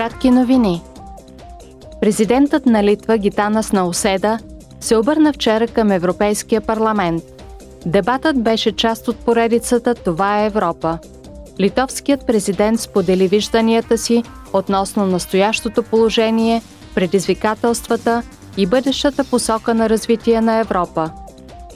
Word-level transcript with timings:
Кратки 0.00 0.30
новини. 0.30 0.82
Президентът 2.00 2.66
на 2.66 2.84
Литва 2.84 3.18
Гитанас 3.18 3.72
Науседа 3.72 4.38
се 4.80 4.96
обърна 4.96 5.32
вчера 5.32 5.66
към 5.66 5.90
Европейския 5.92 6.60
парламент. 6.60 7.22
Дебатът 7.86 8.42
беше 8.42 8.72
част 8.72 9.08
от 9.08 9.16
поредицата 9.16 9.94
Това 9.94 10.42
е 10.42 10.46
Европа. 10.46 10.98
Литовският 11.60 12.26
президент 12.26 12.80
сподели 12.80 13.28
вижданията 13.28 13.98
си 13.98 14.22
относно 14.52 15.06
настоящото 15.06 15.82
положение, 15.82 16.62
предизвикателствата 16.94 18.22
и 18.56 18.66
бъдещата 18.66 19.24
посока 19.24 19.74
на 19.74 19.88
развитие 19.88 20.40
на 20.40 20.58
Европа. 20.58 21.10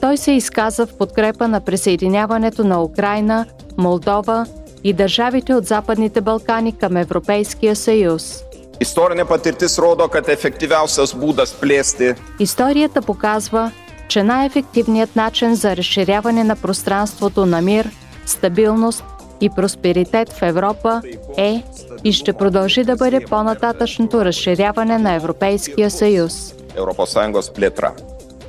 Той 0.01 0.17
се 0.17 0.31
изказа 0.31 0.85
в 0.85 0.97
подкрепа 0.97 1.47
на 1.47 1.61
присъединяването 1.61 2.63
на 2.63 2.83
Украина, 2.83 3.45
Молдова 3.77 4.45
и 4.85 4.93
държавите 4.93 5.53
от 5.53 5.65
Западните 5.65 6.21
Балкани 6.21 6.71
към 6.71 6.97
Европейския 6.97 7.75
съюз. 7.75 8.43
Istorinė 8.85 9.23
patirtis 9.23 9.79
rodo, 9.79 10.05
kad 10.11 10.27
efektyviausias 10.29 11.15
būdas 11.15 11.53
plėsti 11.61 12.13
Историята 12.39 13.01
показва, 13.01 13.71
че 14.07 14.23
най-ефективният 14.23 15.15
начин 15.15 15.55
за 15.55 15.75
разширяване 15.75 16.43
на 16.43 16.55
пространството 16.55 17.45
на 17.45 17.61
мир, 17.61 17.89
стабилност 18.25 19.03
и 19.41 19.49
просперитет 19.49 20.33
в 20.33 20.41
Европа 20.41 21.01
е 21.37 21.63
и 22.03 22.13
ще 22.13 22.33
продължи 22.33 22.83
да 22.83 22.95
бъде 22.95 23.19
по-нататъчното 23.19 24.25
разширяване 24.25 24.97
на 24.97 25.13
Европейския 25.13 25.91
съюз. 25.91 26.53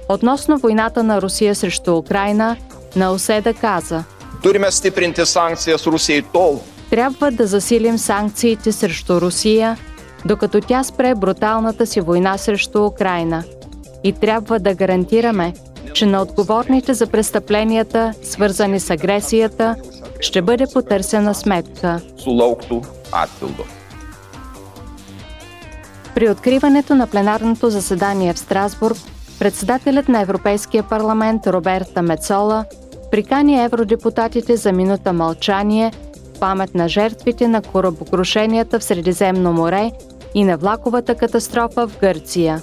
Относно 0.08 0.58
войната 0.58 1.02
на 1.02 1.22
Русия 1.22 1.54
срещу 1.54 1.96
Украина, 1.96 2.56
Науседа 2.96 3.54
каза 3.54 4.04
Turime 4.42 4.70
stiprinti 4.70 5.26
sankcijas 5.26 5.86
Rusijai 5.86 6.22
tol, 6.32 6.58
Трябва 6.90 7.30
да 7.30 7.46
засилим 7.46 7.98
санкциите 7.98 8.72
срещу 8.72 9.20
Русия, 9.20 9.76
докато 10.24 10.60
тя 10.60 10.84
спре 10.84 11.14
бруталната 11.14 11.86
си 11.86 12.00
война 12.00 12.38
срещу 12.38 12.86
Украина. 12.86 13.44
И 14.04 14.12
трябва 14.12 14.58
да 14.58 14.74
гарантираме, 14.74 15.54
че 15.92 16.06
на 16.06 16.22
отговорните 16.22 16.94
за 16.94 17.06
престъпленията, 17.06 18.14
свързани 18.22 18.80
с 18.80 18.90
агресията, 18.90 19.76
ще 20.20 20.42
бъде 20.42 20.64
потърсена 20.72 21.34
сметка. 21.34 22.00
При 26.14 26.30
откриването 26.30 26.94
на 26.94 27.06
пленарното 27.06 27.70
заседание 27.70 28.32
в 28.32 28.38
Страсбург, 28.38 28.96
председателят 29.38 30.08
на 30.08 30.20
Европейския 30.20 30.82
парламент 30.82 31.46
Роберта 31.46 32.02
Мецола 32.02 32.64
прикани 33.10 33.64
евродепутатите 33.64 34.56
за 34.56 34.72
минута 34.72 35.12
мълчание 35.12 35.92
памет 36.40 36.74
на 36.74 36.88
жертвите 36.88 37.48
на 37.48 37.62
корабокрушенията 37.62 38.78
в 38.78 38.84
Средиземно 38.84 39.52
море 39.52 39.92
и 40.34 40.44
на 40.44 40.56
влаковата 40.56 41.14
катастрофа 41.14 41.86
в 41.86 41.98
Гърция. 41.98 42.62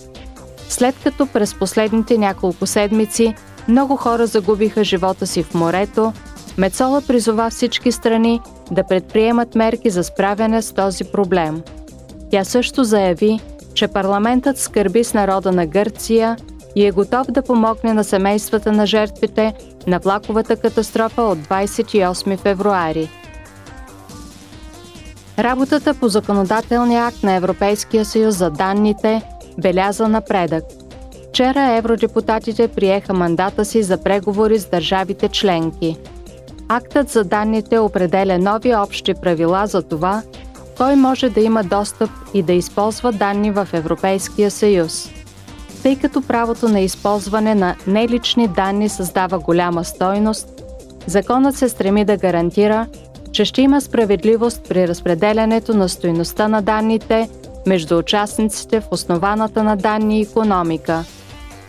След 0.70 0.96
като 1.04 1.28
през 1.28 1.56
последните 1.60 2.18
няколко 2.18 2.66
седмици 2.66 3.36
много 3.68 3.96
хора 3.96 4.28
загубиха 4.28 4.84
живота 4.84 5.28
си 5.28 5.44
в 5.44 5.54
морето, 5.54 6.14
Мецола 6.58 7.02
призова 7.02 7.50
всички 7.50 7.92
страни 7.92 8.42
да 8.72 8.84
предприемат 8.84 9.56
мерки 9.56 9.90
за 9.90 10.04
справяне 10.04 10.62
с 10.62 10.74
този 10.74 11.04
проблем. 11.04 11.62
Тя 12.32 12.44
също 12.44 12.84
заяви, 12.84 13.40
че 13.74 13.88
парламентът 13.88 14.58
скърби 14.58 15.04
с 15.04 15.14
народа 15.14 15.52
на 15.52 15.66
Гърция 15.66 16.38
и 16.76 16.86
е 16.86 16.92
готов 16.92 17.28
да 17.32 17.42
помогне 17.42 17.94
на 17.94 18.04
семействата 18.04 18.72
на 18.72 18.86
жертвите 18.86 19.54
на 19.88 20.00
влаковата 20.00 20.56
катастрофа 20.56 21.22
от 21.22 21.38
28 21.38 22.38
февруари. 22.38 23.10
Работата 25.40 25.94
по 25.94 26.08
законодателния 26.08 27.06
акт 27.06 27.24
на 27.24 27.34
Европейския 27.34 28.06
съюз 28.06 28.36
за 28.36 28.50
данните 28.50 29.22
беляза 29.58 30.08
напредък. 30.08 30.64
Вчера 31.30 31.76
евродепутатите 31.78 32.68
приеха 32.68 33.14
мандата 33.14 33.66
си 33.66 33.84
за 33.84 33.98
преговори 33.98 34.60
с 34.60 34.66
държавите 34.66 35.30
членки. 35.30 35.98
Актът 36.68 37.10
за 37.10 37.24
данните 37.24 37.80
определя 37.80 38.40
нови 38.40 38.76
общи 38.76 39.14
правила 39.14 39.68
за 39.68 39.82
това, 39.82 40.22
кой 40.78 40.96
може 40.96 41.30
да 41.30 41.42
има 41.42 41.64
достъп 41.64 42.10
и 42.34 42.44
да 42.44 42.54
използва 42.54 43.12
данни 43.12 43.52
в 43.52 43.68
Европейския 43.74 44.52
съюз. 44.52 45.10
Тъй 45.84 45.96
като 45.96 46.22
правото 46.22 46.70
на 46.70 46.80
използване 46.80 47.56
на 47.56 47.76
нелични 47.88 48.48
данни 48.48 48.90
създава 48.90 49.40
голяма 49.40 49.84
стойност, 49.84 50.48
законът 51.08 51.56
се 51.56 51.70
стреми 51.70 52.06
да 52.06 52.18
гарантира, 52.18 52.88
че 53.32 53.46
ще 53.46 53.62
има 53.62 53.82
справедливост 53.82 54.62
при 54.70 54.88
разпределянето 54.88 55.74
на 55.74 55.90
стойността 55.90 56.48
на 56.48 56.62
данните 56.62 57.30
между 57.68 57.98
участниците 57.98 58.80
в 58.80 58.88
основаната 58.92 59.64
на 59.64 59.76
данни 59.76 60.22
економика. 60.22 61.04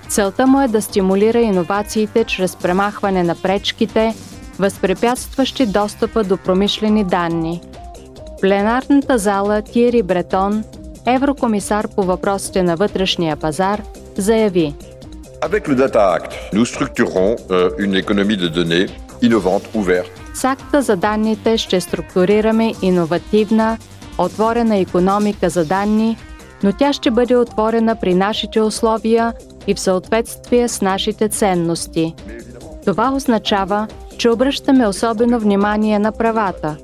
Целта 0.08 0.46
му 0.46 0.60
е 0.60 0.68
да 0.68 0.82
стимулира 0.82 1.40
иновациите 1.40 2.24
чрез 2.24 2.56
премахване 2.56 3.22
на 3.22 3.34
пречките, 3.34 4.14
възпрепятстващи 4.58 5.66
достъпа 5.66 6.24
до 6.24 6.36
промишлени 6.36 7.04
данни. 7.04 7.60
В 8.26 8.40
пленарната 8.40 9.18
зала 9.18 9.62
Тиери 9.62 10.02
Бретон, 10.02 10.64
еврокомисар 11.06 11.88
по 11.88 12.02
въпросите 12.02 12.62
на 12.62 12.76
вътрешния 12.76 13.36
пазар, 13.36 13.82
заяви 14.16 14.74
Avec 15.40 15.68
le 15.68 15.74
Data 15.74 16.12
Act, 16.12 16.32
nous 16.52 16.64
structurons 16.64 17.36
euh, 17.50 17.70
une 17.78 17.94
économie 17.94 18.38
de 18.38 18.48
données 18.48 18.86
innovante, 19.22 19.64
ouverte. 19.74 20.10
С 20.34 20.44
акта 20.44 20.82
за 20.82 20.96
данните 20.96 21.58
ще 21.58 21.80
структурираме 21.80 22.72
иновативна, 22.82 23.78
отворена 24.18 24.76
економика 24.76 25.50
за 25.50 25.64
данни, 25.64 26.16
но 26.62 26.72
тя 26.72 26.92
ще 26.92 27.10
бъде 27.10 27.36
отворена 27.36 27.96
при 27.96 28.14
нашите 28.14 28.60
условия 28.60 29.32
и 29.66 29.74
в 29.74 29.80
съответствие 29.80 30.68
с 30.68 30.80
нашите 30.80 31.28
ценности. 31.28 32.14
Това 32.84 33.12
означава, 33.12 33.86
че 34.18 34.30
обръщаме 34.30 34.86
особено 34.86 35.38
внимание 35.38 35.98
на 35.98 36.12
правата. 36.12 36.76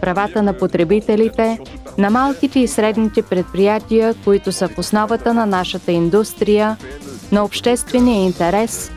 Правата 0.00 0.42
на 0.42 0.52
потребителите, 0.52 1.58
на 1.98 2.10
малките 2.10 2.60
и 2.60 2.68
средните 2.68 3.22
предприятия, 3.22 4.14
които 4.24 4.52
са 4.52 4.68
в 4.68 4.78
основата 4.78 5.34
на 5.34 5.46
нашата 5.46 5.92
индустрия, 5.92 6.76
на 7.32 7.44
обществения 7.44 8.24
интерес, 8.24 8.90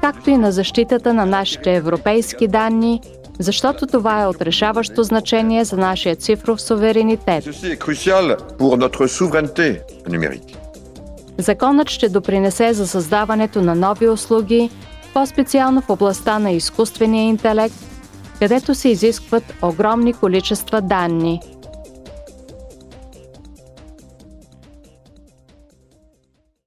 както 0.00 0.30
и 0.30 0.36
на 0.36 0.52
защитата 0.52 1.14
на 1.14 1.26
нашите 1.26 1.74
европейски 1.74 2.48
данни, 2.48 3.00
защото 3.38 3.86
това 3.86 4.22
е 4.22 4.26
отрешаващо 4.26 5.02
значение 5.02 5.64
за 5.64 5.76
нашия 5.76 6.16
цифров 6.16 6.62
суверенитет. 6.62 7.44
Законът 11.38 11.90
ще 11.90 12.08
допринесе 12.08 12.72
за 12.72 12.86
създаването 12.86 13.62
на 13.62 13.74
нови 13.74 14.08
услуги, 14.08 14.70
по-специално 15.14 15.80
в 15.80 15.90
областта 15.90 16.38
на 16.38 16.50
изкуствения 16.50 17.24
интелект, 17.24 17.74
където 18.38 18.74
се 18.74 18.88
изискват 18.88 19.44
огромни 19.62 20.12
количества 20.12 20.80
данни– 20.80 21.40